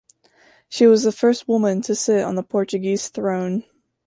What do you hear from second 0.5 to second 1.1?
She was